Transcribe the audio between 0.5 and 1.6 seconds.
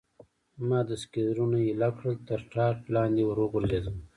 ما دستګیرونه